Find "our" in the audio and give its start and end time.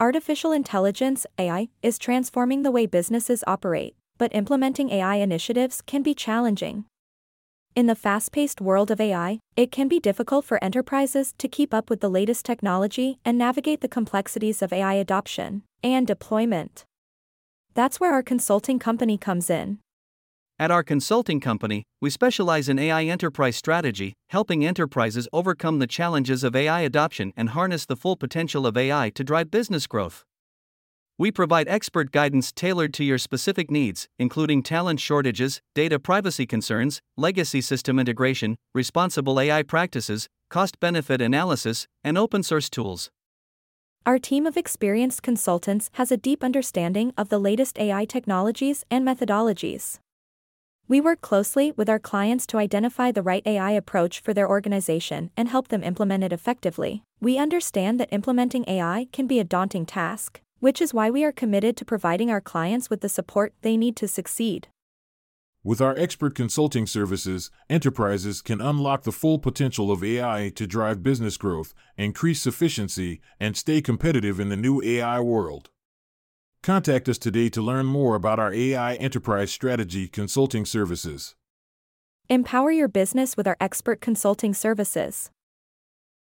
18.14-18.22, 20.70-20.82, 44.04-44.18, 51.88-52.00, 62.28-62.40, 65.80-65.96, 78.38-78.52, 83.46-83.56